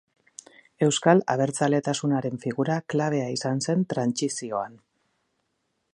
Euskal 0.85 1.21
abertzaletasunaren 1.33 2.41
figura 2.45 2.79
klabea 2.95 3.29
izan 3.37 3.63
zen 3.69 3.87
trantsizioan. 3.93 4.83